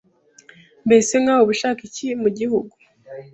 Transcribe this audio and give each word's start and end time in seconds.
mbese 0.85 1.13
nka 1.21 1.33
we 1.37 1.41
uba 1.43 1.51
ushaka 1.55 1.81
iki 1.89 2.07
mu 2.21 2.29
gihugu, 2.37 2.73